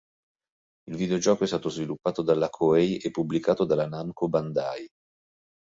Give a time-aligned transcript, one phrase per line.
[0.89, 4.87] Il videogioco è stato sviluppato dalla Koei e pubblicato dalla Namco Bandai.